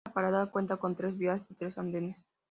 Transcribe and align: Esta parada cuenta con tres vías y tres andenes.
Esta 0.03 0.13
parada 0.15 0.47
cuenta 0.49 0.77
con 0.77 0.95
tres 0.95 1.15
vías 1.15 1.45
y 1.51 1.53
tres 1.53 1.77
andenes. 1.77 2.17